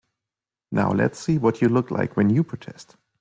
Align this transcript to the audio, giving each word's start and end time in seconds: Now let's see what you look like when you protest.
Now 0.71 0.89
let's 0.91 1.19
see 1.19 1.37
what 1.37 1.61
you 1.61 1.69
look 1.69 1.91
like 1.91 2.17
when 2.17 2.31
you 2.31 2.43
protest. 2.43 2.95